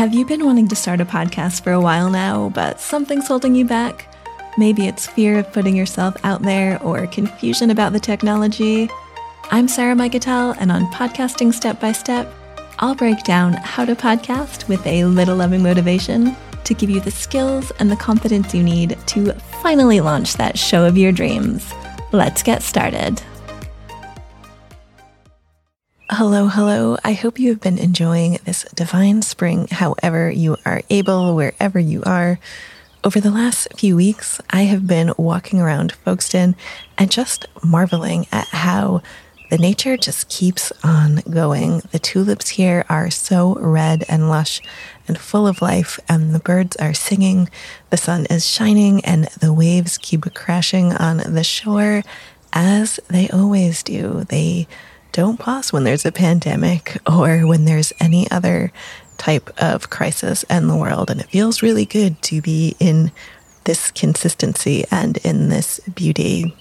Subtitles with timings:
[0.00, 3.54] Have you been wanting to start a podcast for a while now, but something's holding
[3.54, 4.10] you back?
[4.56, 8.88] Maybe it's fear of putting yourself out there or confusion about the technology.
[9.50, 12.32] I'm Sarah Mikutel, and on Podcasting Step by Step,
[12.78, 17.10] I'll break down how to podcast with a little loving motivation to give you the
[17.10, 21.74] skills and the confidence you need to finally launch that show of your dreams.
[22.10, 23.20] Let's get started.
[26.12, 26.96] Hello, hello.
[27.04, 32.02] I hope you have been enjoying this divine spring, however you are able, wherever you
[32.02, 32.40] are.
[33.04, 36.56] Over the last few weeks, I have been walking around Folkestone
[36.98, 39.02] and just marveling at how
[39.50, 41.82] the nature just keeps on going.
[41.92, 44.60] The tulips here are so red and lush
[45.06, 47.48] and full of life, and the birds are singing,
[47.90, 52.02] the sun is shining, and the waves keep crashing on the shore
[52.52, 54.24] as they always do.
[54.24, 54.66] They
[55.12, 58.72] don't pause when there's a pandemic or when there's any other
[59.18, 61.10] type of crisis in the world.
[61.10, 63.12] And it feels really good to be in
[63.64, 66.54] this consistency and in this beauty.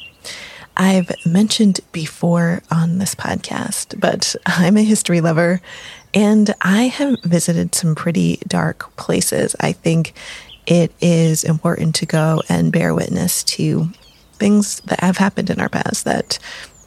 [0.75, 5.61] I've mentioned before on this podcast, but I'm a history lover
[6.13, 9.55] and I have visited some pretty dark places.
[9.59, 10.13] I think
[10.65, 13.89] it is important to go and bear witness to
[14.33, 16.39] things that have happened in our past that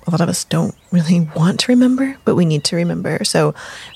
[0.06, 3.24] a lot of us don't really want to remember, but we need to remember.
[3.24, 3.54] So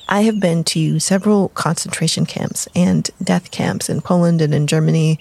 [0.08, 5.18] I have been to several concentration camps and death camps in Poland and in Germany.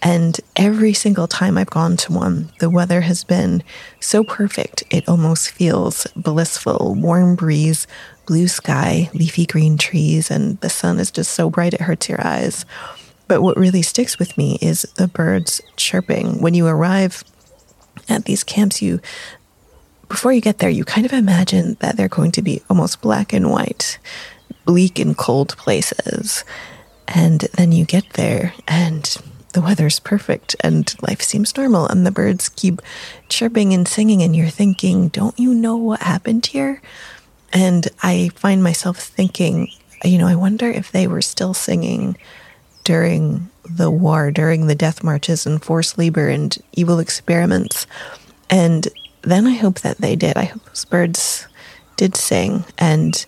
[0.00, 3.64] And every single time I've gone to one, the weather has been
[4.00, 4.84] so perfect.
[4.90, 7.86] It almost feels blissful, warm breeze,
[8.26, 12.24] blue sky, leafy green trees, and the sun is just so bright it hurts your
[12.24, 12.64] eyes.
[13.26, 16.40] But what really sticks with me is the birds chirping.
[16.40, 17.24] When you arrive
[18.08, 19.00] at these camps, you
[20.08, 23.32] before you get there, you kind of imagine that they're going to be almost black
[23.32, 23.98] and white,
[24.64, 26.44] bleak and cold places.
[27.06, 29.16] And then you get there and
[29.54, 32.82] the weather's perfect and life seems normal and the birds keep
[33.28, 36.82] chirping and singing and you're thinking, don't you know what happened here?
[37.52, 39.70] And I find myself thinking,
[40.04, 42.16] you know, I wonder if they were still singing
[42.84, 47.86] during the war, during the death marches and forced labor and evil experiments.
[48.50, 48.86] And
[49.30, 50.36] then I hope that they did.
[50.36, 51.46] I hope those birds
[51.96, 53.24] did sing and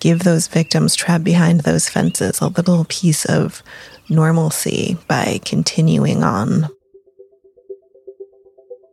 [0.00, 3.62] give those victims trapped behind those fences a little piece of
[4.08, 6.68] normalcy by continuing on.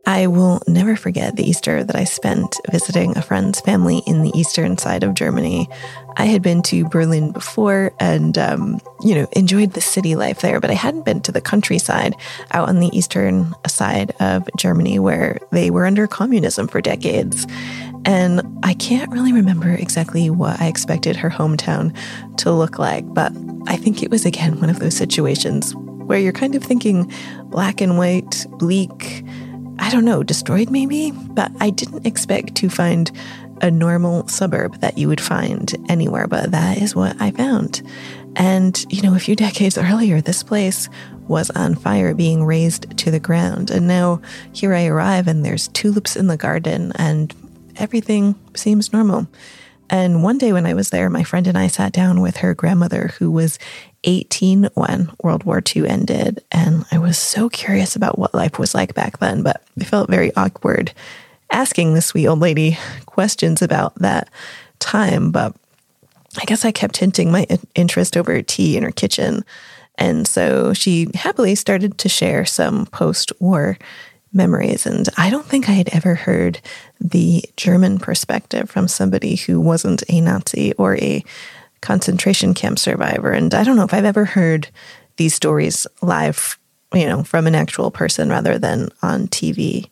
[0.04, 4.36] I will never forget the Easter that I spent visiting a friend's family in the
[4.36, 5.68] eastern side of Germany.
[6.16, 10.60] I had been to Berlin before and, um, you know, enjoyed the city life there,
[10.60, 12.16] but I hadn't been to the countryside
[12.50, 17.46] out on the eastern side of Germany where they were under communism for decades.
[18.04, 21.96] And I can't really remember exactly what I expected her hometown
[22.38, 23.32] to look like, but
[23.68, 27.10] I think it was again one of those situations where you're kind of thinking
[27.44, 29.24] black and white, bleak
[29.82, 33.10] I don't know, destroyed maybe, but I didn't expect to find
[33.60, 37.82] a normal suburb that you would find anywhere, but that is what I found.
[38.36, 40.88] And, you know, a few decades earlier, this place
[41.26, 43.70] was on fire, being razed to the ground.
[43.72, 44.22] And now
[44.52, 47.34] here I arrive, and there's tulips in the garden, and
[47.76, 49.26] everything seems normal.
[49.90, 52.54] And one day when I was there, my friend and I sat down with her
[52.54, 53.58] grandmother, who was
[54.04, 56.42] 18 when World War II ended.
[56.50, 60.10] And I was so curious about what life was like back then, but I felt
[60.10, 60.92] very awkward
[61.50, 64.30] asking this sweet old lady questions about that
[64.78, 65.30] time.
[65.30, 65.54] But
[66.38, 69.44] I guess I kept hinting my interest over tea in her kitchen.
[69.96, 73.78] And so she happily started to share some post war
[74.32, 74.86] memories.
[74.86, 76.60] And I don't think I had ever heard
[77.00, 81.24] the German perspective from somebody who wasn't a Nazi or a
[81.80, 83.32] concentration camp survivor.
[83.32, 84.68] And I don't know if I've ever heard
[85.16, 86.58] these stories live,
[86.94, 89.90] you know, from an actual person rather than on TV.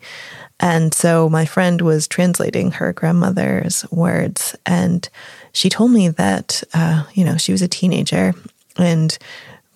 [0.61, 5.09] And so my friend was translating her grandmother's words, and
[5.53, 8.35] she told me that, uh, you know, she was a teenager
[8.77, 9.17] and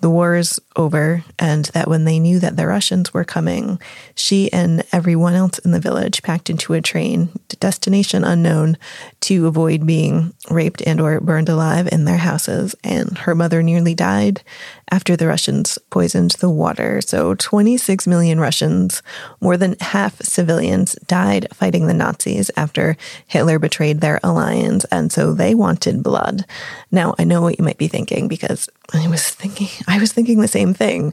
[0.00, 3.78] the war is over and that when they knew that the Russians were coming,
[4.14, 7.28] she and everyone else in the village packed into a train,
[7.60, 8.76] destination unknown,
[9.20, 12.74] to avoid being raped and or burned alive in their houses.
[12.82, 14.42] And her mother nearly died
[14.90, 17.00] after the Russians poisoned the water.
[17.00, 19.02] So 26 million Russians,
[19.40, 22.96] more than half civilians, died fighting the Nazis after
[23.26, 24.84] Hitler betrayed their alliance.
[24.86, 26.44] And so they wanted blood.
[26.90, 30.40] Now, I know what you might be thinking because I was thinking, I was thinking
[30.40, 31.12] the same thing.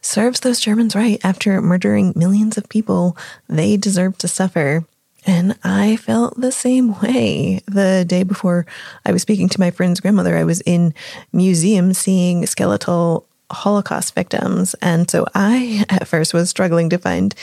[0.00, 1.20] Serves those Germans right.
[1.24, 3.16] After murdering millions of people,
[3.48, 4.84] they deserve to suffer.
[5.24, 7.60] And I felt the same way.
[7.66, 8.66] The day before
[9.06, 10.94] I was speaking to my friend's grandmother, I was in
[11.32, 14.74] museum seeing skeletal Holocaust victims.
[14.82, 17.34] And so I, at first, was struggling to find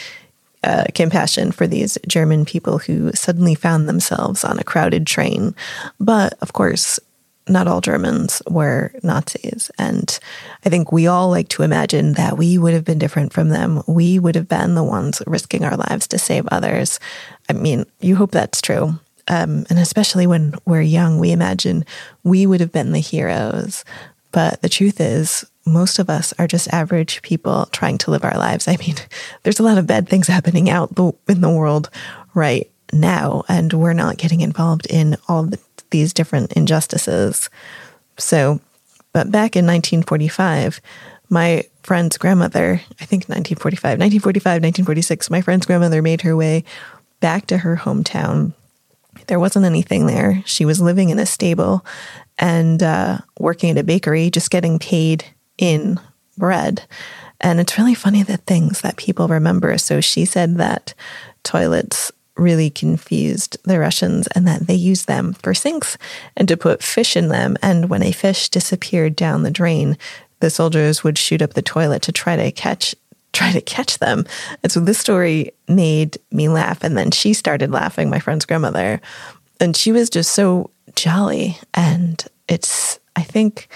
[0.64, 5.56] uh, compassion for these German people who suddenly found themselves on a crowded train.
[6.00, 7.00] But of course,
[7.50, 9.72] not all Germans were Nazis.
[9.78, 10.18] And
[10.66, 13.82] I think we all like to imagine that we would have been different from them.
[13.88, 17.00] We would have been the ones risking our lives to save others.
[17.50, 19.00] I mean, you hope that's true.
[19.28, 21.86] Um, and especially when we're young, we imagine
[22.24, 23.84] we would have been the heroes.
[24.32, 28.38] But the truth is, most of us are just average people trying to live our
[28.38, 28.68] lives.
[28.68, 28.96] I mean,
[29.44, 30.90] there's a lot of bad things happening out
[31.28, 31.90] in the world
[32.34, 35.60] right now, and we're not getting involved in all the,
[35.92, 37.50] these different injustices.
[38.18, 38.60] So,
[39.14, 40.82] but back in 1945,
[41.30, 46.64] my friend's grandmother, I think 1945, 1945, 1946, my friend's grandmother made her way
[47.20, 48.54] back to her hometown.
[49.28, 50.42] There wasn't anything there.
[50.46, 51.86] She was living in a stable
[52.38, 55.26] and uh, working at a bakery, just getting paid
[55.58, 56.00] in
[56.38, 56.84] bread.
[57.42, 59.78] And it's really funny the things that people remember.
[59.78, 60.94] So she said that
[61.44, 65.98] toilets really confused the Russians and that they used them for sinks
[66.38, 67.58] and to put fish in them.
[67.62, 69.98] And when a fish disappeared down the drain,
[70.40, 72.96] the soldiers would shoot up the toilet to try to catch
[73.32, 74.26] try to catch them.
[74.64, 76.84] And so this story made me laugh.
[76.84, 79.00] And then she started laughing, my friend's grandmother.
[79.60, 81.60] And she was just so jolly.
[81.76, 83.68] And it's, I think,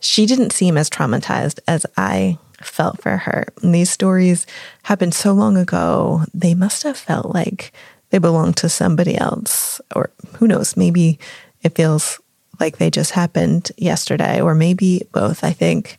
[0.00, 3.46] she didn't seem as traumatized as I felt for her.
[3.62, 4.46] And these stories
[4.84, 7.72] happened so long ago, they must have felt like
[8.10, 9.80] they belong to somebody else.
[9.94, 11.18] Or who knows, maybe
[11.62, 12.20] it feels
[12.60, 15.44] like they just happened yesterday, or maybe both.
[15.44, 15.98] I think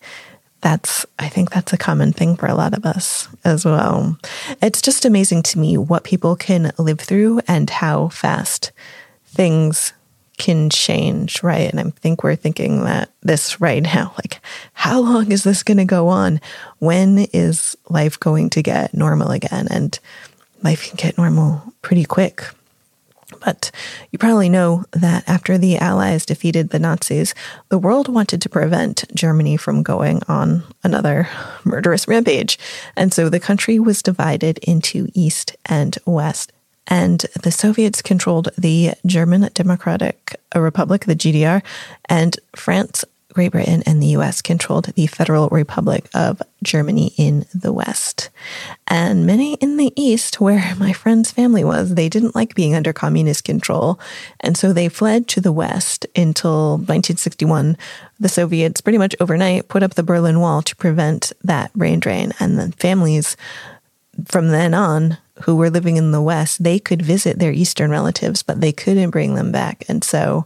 [0.62, 4.18] that's I think that's a common thing for a lot of us as well.
[4.62, 8.72] It's just amazing to me what people can live through and how fast
[9.26, 9.94] things
[10.38, 11.70] can change, right?
[11.70, 14.42] And I think we're thinking that this right now, like,
[14.74, 16.42] how long is this going to go on?
[16.80, 19.68] When is life going to get normal again?
[19.70, 20.00] And
[20.64, 22.44] life can get normal pretty quick.
[23.46, 23.72] But
[24.12, 27.36] you probably know that after the Allies defeated the Nazis,
[27.70, 31.30] the world wanted to prevent Germany from going on another
[31.64, 32.58] murderous rampage.
[32.98, 36.52] And so the country was divided into East and West
[36.90, 41.62] and the Soviets controlled the German Democratic Republic, the GDR,
[42.10, 47.72] and France, Great Britain, and the US controlled the Federal Republic of Germany in the
[47.72, 48.30] West.
[48.88, 52.92] And many in the East, where my friend's family was, they didn't like being under
[52.92, 54.00] communist control.
[54.40, 57.78] And so they fled to the West until 1961.
[58.20, 62.34] The Soviets pretty much overnight put up the Berlin Wall to prevent that brain drain.
[62.40, 63.38] And then families
[64.26, 68.44] from then on who were living in the West, they could visit their Eastern relatives,
[68.44, 69.86] but they couldn't bring them back.
[69.88, 70.46] And so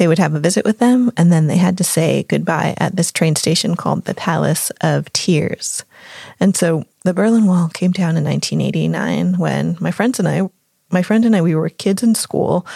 [0.00, 2.96] they would have a visit with them, and then they had to say goodbye at
[2.96, 5.84] this train station called the Palace of Tears.
[6.40, 10.48] And so the Berlin Wall came down in 1989 when my friends and I,
[10.88, 12.66] my friend and I, we were kids in school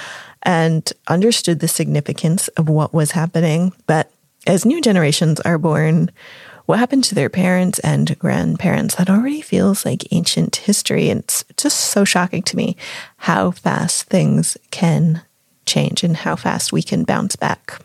[0.43, 3.73] and understood the significance of what was happening.
[3.87, 4.13] But
[4.47, 6.11] as new generations are born,
[6.67, 11.09] what happened to their parents and grandparents that already feels like ancient history.
[11.09, 12.77] And it's just so shocking to me
[13.17, 15.23] how fast things can
[15.67, 17.81] change and how fast we can bounce back.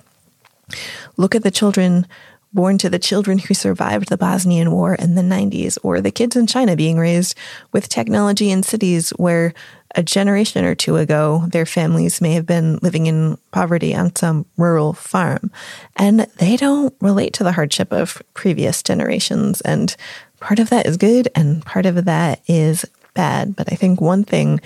[1.18, 2.08] Look at the children
[2.52, 6.36] born to the children who survived the Bosnian War in the 90s, or the kids
[6.36, 7.36] in China being raised
[7.72, 9.54] with technology in cities where
[9.96, 14.46] a generation or two ago, their families may have been living in poverty on some
[14.58, 15.52] rural farm,
[15.96, 19.62] and they don't relate to the hardship of previous generations.
[19.62, 19.96] And
[20.40, 23.56] part of that is good, and part of that is bad.
[23.56, 24.60] But I think one thing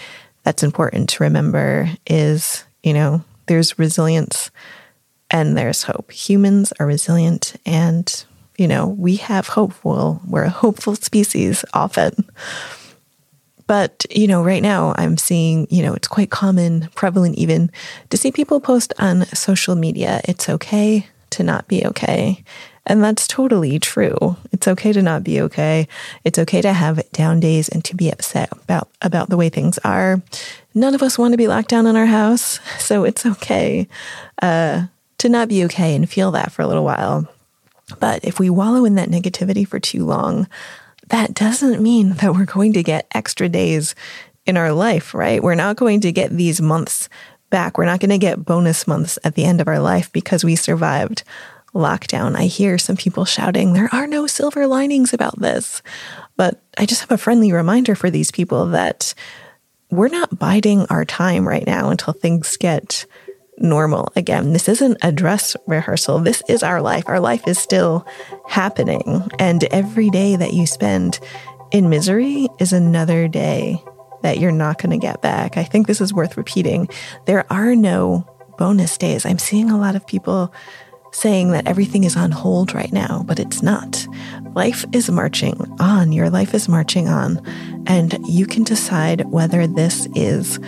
[0.43, 4.51] that's important to remember is, you know, there's resilience
[5.31, 6.11] and there's hope.
[6.11, 8.25] Humans are resilient, and,
[8.57, 9.73] you know, we have hope.
[9.83, 12.29] Well, we're a hopeful species often.
[13.65, 17.71] But, you know, right now I'm seeing, you know, it's quite common, prevalent even,
[18.09, 22.43] to see people post on social media, it's okay to not be okay.
[22.85, 24.35] And that's totally true.
[24.51, 25.87] It's okay to not be okay.
[26.25, 29.79] It's okay to have down days and to be upset about, about the way things
[29.79, 30.21] are.
[30.73, 32.59] None of us want to be locked down in our house.
[32.79, 33.87] So it's okay
[34.41, 34.87] uh,
[35.17, 37.27] to not be okay and feel that for a little while.
[37.99, 40.47] But if we wallow in that negativity for too long,
[41.07, 43.95] that doesn't mean that we're going to get extra days
[44.45, 45.41] in our life, right?
[45.41, 47.07] We're not going to get these months
[47.49, 47.77] back.
[47.77, 50.55] We're not going to get bonus months at the end of our life because we
[50.55, 51.23] survived
[51.73, 52.35] lockdown.
[52.35, 55.81] I hear some people shouting, there are no silver linings about this.
[56.35, 59.13] But I just have a friendly reminder for these people that
[59.93, 63.05] we're not biding our time right now until things get
[63.57, 64.51] normal again.
[64.51, 66.19] This isn't a dress rehearsal.
[66.19, 67.03] This is our life.
[67.07, 68.05] Our life is still
[68.47, 69.29] happening.
[69.37, 71.19] And every day that you spend
[71.71, 73.83] in misery is another day
[74.23, 75.57] that you're not going to get back.
[75.57, 76.89] I think this is worth repeating.
[77.25, 79.25] There are no bonus days.
[79.25, 80.53] I'm seeing a lot of people
[81.13, 84.05] saying that everything is on hold right now, but it's not.
[84.53, 86.11] Life is marching on.
[86.11, 87.41] Your life is marching on.
[87.87, 90.59] And you can decide whether this is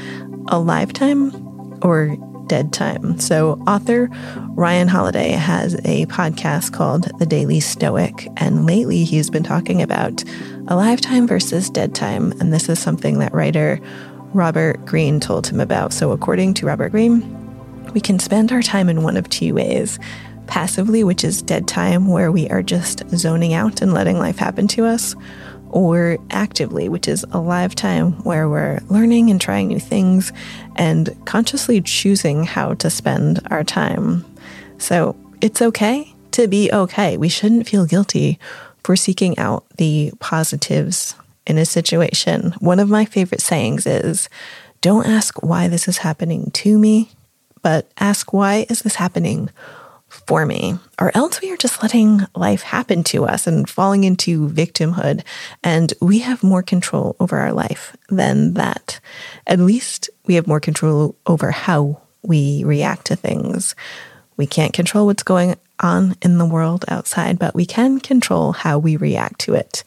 [0.48, 2.16] alive time or
[2.48, 3.20] dead time.
[3.20, 4.08] So, author
[4.52, 8.28] Ryan Holiday has a podcast called The Daily Stoic.
[8.38, 10.24] And lately he's been talking about
[10.68, 12.32] alive time versus dead time.
[12.34, 13.80] And this is something that writer
[14.34, 15.94] Robert Greene told him about.
[15.94, 17.32] So, according to Robert Greene,
[17.94, 19.98] we can spend our time in one of two ways
[20.48, 24.68] passively, which is dead time, where we are just zoning out and letting life happen
[24.70, 25.16] to us,
[25.70, 30.32] or actively, which is alive time where we're learning and trying new things
[30.76, 34.26] and consciously choosing how to spend our time.
[34.78, 37.18] So it's okay to be okay.
[37.18, 38.40] We shouldn't feel guilty
[38.84, 42.54] for seeking out the positives in a situation.
[42.60, 44.30] One of my favorite sayings is
[44.82, 47.12] don't ask why this is happening to me,
[47.62, 49.50] but ask why is this happening
[50.28, 54.50] for me, or else we are just letting life happen to us and falling into
[54.50, 55.24] victimhood.
[55.64, 59.00] And we have more control over our life than that.
[59.46, 63.76] At least we have more control over how we react to things.
[64.38, 68.80] We can't control what's going on in the world outside, but we can control how
[68.80, 69.84] we react to it.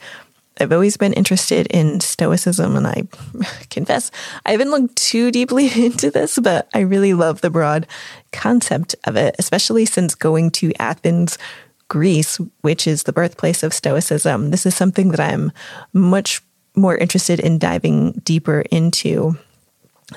[0.60, 3.04] I've always been interested in Stoicism, and I
[3.70, 4.10] confess
[4.44, 7.86] I haven't looked too deeply into this, but I really love the broad
[8.32, 11.38] concept of it, especially since going to Athens,
[11.88, 14.50] Greece, which is the birthplace of Stoicism.
[14.50, 15.52] This is something that I'm
[15.92, 16.42] much
[16.76, 19.38] more interested in diving deeper into.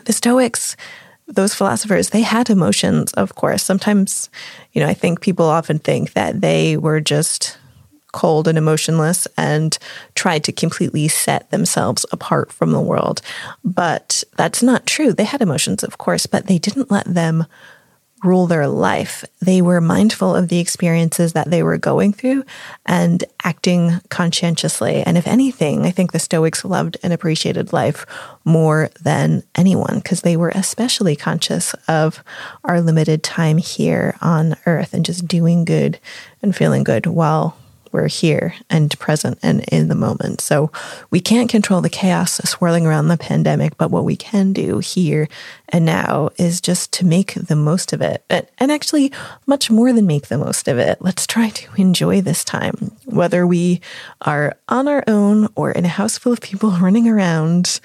[0.06, 0.76] The Stoics,
[1.28, 3.64] those philosophers, they had emotions, of course.
[3.64, 4.30] Sometimes,
[4.74, 7.58] you know, I think people often think that they were just
[8.12, 9.78] cold and emotionless and
[10.16, 13.22] tried to completely set themselves apart from the world.
[13.64, 15.14] But that's not true.
[15.14, 17.46] They had emotions, of course, but they didn't let them
[18.24, 19.26] rule their life.
[19.42, 22.44] They were mindful of the experiences that they were going through
[22.86, 25.02] and acting conscientiously.
[25.04, 28.06] And if anything, I think the Stoics loved and appreciated life
[28.46, 32.24] more than anyone because they were especially conscious of
[32.64, 36.00] our limited time here on earth and just doing good
[36.42, 37.58] and feeling good while
[37.92, 40.42] we're here and present and in the moment.
[40.42, 40.72] So
[41.10, 45.28] we can't control the chaos swirling around the pandemic, but what we can do here
[45.70, 48.24] and now is just to make the most of it.
[48.30, 49.12] And actually,
[49.46, 51.02] much more than make the most of it.
[51.02, 53.82] Let's try to enjoy this time, whether we
[54.22, 57.80] are on our own or in a house full of people running around.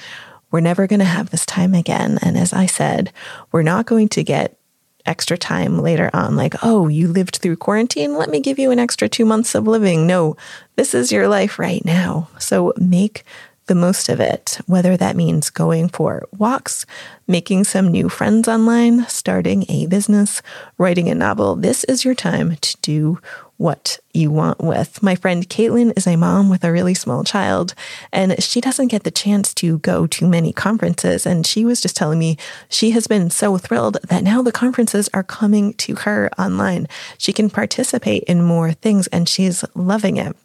[0.50, 2.18] We're never going to have this time again.
[2.22, 3.12] And as I said,
[3.52, 4.58] we're not going to get
[5.06, 8.14] extra time later on, like, oh, you lived through quarantine.
[8.14, 10.06] Let me give you an extra two months of living.
[10.06, 10.36] No,
[10.76, 12.28] this is your life right now.
[12.38, 13.24] So make
[13.66, 16.86] the most of it, whether that means going for walks,
[17.26, 20.40] making some new friends online, starting a business,
[20.78, 21.56] writing a novel.
[21.56, 23.20] This is your time to do
[23.58, 25.02] what you want with.
[25.02, 27.74] My friend Caitlin is a mom with a really small child,
[28.12, 31.26] and she doesn't get the chance to go to many conferences.
[31.26, 32.36] And she was just telling me
[32.68, 36.86] she has been so thrilled that now the conferences are coming to her online.
[37.18, 40.36] She can participate in more things, and she's loving it.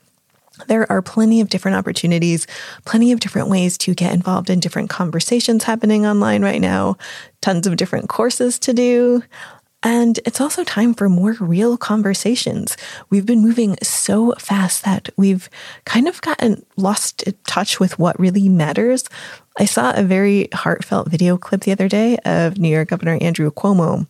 [0.67, 2.45] There are plenty of different opportunities,
[2.85, 6.97] plenty of different ways to get involved in different conversations happening online right now,
[7.41, 9.23] tons of different courses to do.
[9.83, 12.77] And it's also time for more real conversations.
[13.09, 15.49] We've been moving so fast that we've
[15.85, 19.05] kind of gotten lost touch with what really matters.
[19.57, 23.49] I saw a very heartfelt video clip the other day of New York Governor Andrew
[23.49, 24.07] Cuomo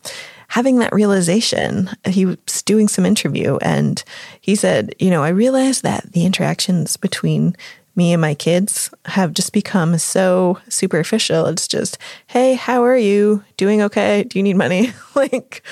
[0.50, 1.90] having that realization.
[2.06, 4.04] He was doing some interview and
[4.42, 7.56] he said, You know, I realized that the interactions between
[7.95, 11.45] me and my kids have just become so superficial.
[11.48, 13.43] It's just, hey, how are you?
[13.57, 14.24] Doing okay?
[14.24, 14.93] Do you need money?
[15.15, 15.63] like,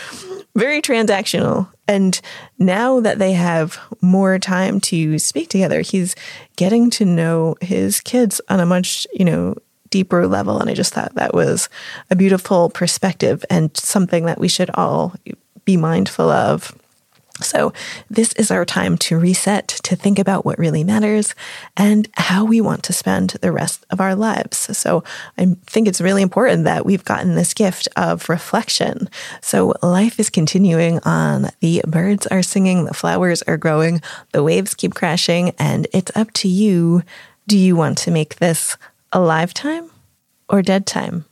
[0.55, 1.69] very transactional.
[1.87, 2.19] And
[2.57, 6.15] now that they have more time to speak together, he's
[6.55, 9.55] getting to know his kids on a much, you know,
[9.89, 10.59] deeper level.
[10.59, 11.69] And I just thought that was
[12.09, 15.15] a beautiful perspective and something that we should all
[15.65, 16.75] be mindful of
[17.41, 17.73] so,
[18.09, 21.35] this is our time to reset, to think about what really matters
[21.77, 24.77] and how we want to spend the rest of our lives.
[24.77, 25.03] So,
[25.37, 29.09] I think it's really important that we've gotten this gift of reflection.
[29.41, 31.49] So, life is continuing on.
[31.59, 36.31] The birds are singing, the flowers are growing, the waves keep crashing, and it's up
[36.33, 37.03] to you.
[37.47, 38.77] Do you want to make this
[39.11, 39.89] alive time
[40.47, 41.25] or dead time.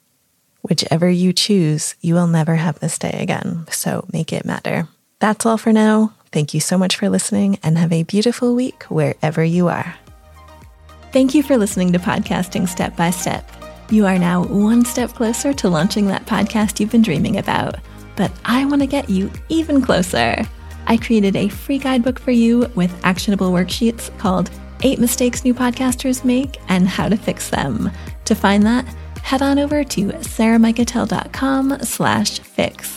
[0.61, 4.87] Whichever you choose, you will never have this day again, so make it matter.
[5.19, 6.13] That's all for now.
[6.31, 9.95] Thank you so much for listening and have a beautiful week wherever you are.
[11.11, 13.49] Thank you for listening to Podcasting Step by Step.
[13.89, 17.77] You are now one step closer to launching that podcast you've been dreaming about.
[18.15, 20.43] But I want to get you even closer.
[20.87, 24.51] I created a free guidebook for you with actionable worksheets called
[24.83, 27.91] Eight Mistakes New Podcasters Make and How to Fix Them.
[28.25, 28.85] To find that,
[29.23, 32.96] head on over to sarahmikutel.com slash fix.